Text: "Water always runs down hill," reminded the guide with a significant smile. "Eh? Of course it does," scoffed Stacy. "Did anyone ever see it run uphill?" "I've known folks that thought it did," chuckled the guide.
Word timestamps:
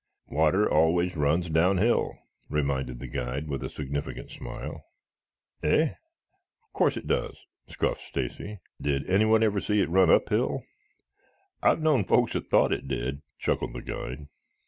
"Water 0.29 0.67
always 0.67 1.15
runs 1.15 1.47
down 1.47 1.77
hill," 1.77 2.17
reminded 2.49 2.97
the 2.97 3.05
guide 3.05 3.47
with 3.47 3.63
a 3.63 3.69
significant 3.69 4.31
smile. 4.31 4.83
"Eh? 5.61 5.89
Of 5.91 6.73
course 6.73 6.97
it 6.97 7.05
does," 7.05 7.45
scoffed 7.67 8.01
Stacy. 8.01 8.57
"Did 8.81 9.07
anyone 9.07 9.43
ever 9.43 9.59
see 9.61 9.79
it 9.79 9.89
run 9.89 10.09
uphill?" 10.09 10.63
"I've 11.61 11.83
known 11.83 12.05
folks 12.05 12.33
that 12.33 12.49
thought 12.49 12.73
it 12.73 12.87
did," 12.87 13.21
chuckled 13.37 13.73
the 13.73 13.83
guide. 13.83 14.25